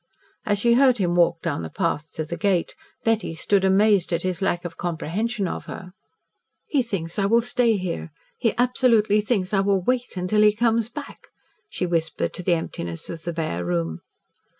As 0.47 0.57
she 0.57 0.73
heard 0.73 0.97
him 0.97 1.13
walk 1.13 1.43
down 1.43 1.61
the 1.61 1.69
path 1.69 2.11
to 2.13 2.25
the 2.25 2.35
gate, 2.35 2.73
Betty 3.03 3.35
stood 3.35 3.63
amazed 3.63 4.11
at 4.11 4.23
his 4.23 4.41
lack 4.41 4.65
of 4.65 4.75
comprehension 4.75 5.47
of 5.47 5.65
her. 5.67 5.91
"He 6.65 6.81
thinks 6.81 7.19
I 7.19 7.27
will 7.27 7.39
stay 7.41 7.77
here. 7.77 8.11
He 8.39 8.55
absolutely 8.57 9.21
thinks 9.21 9.53
I 9.53 9.59
will 9.59 9.83
wait 9.83 10.17
until 10.17 10.41
he 10.41 10.55
comes 10.55 10.89
back," 10.89 11.27
she 11.69 11.85
whispered 11.85 12.33
to 12.33 12.41
the 12.41 12.55
emptiness 12.55 13.11
of 13.11 13.21
the 13.23 13.31
bare 13.31 13.63
room. 13.63 14.01